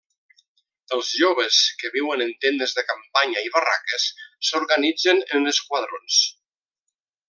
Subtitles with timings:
[0.95, 4.09] Els joves, que viuen en tendes de campanya i barraques,
[4.51, 6.23] s'organitzen en esquadrons.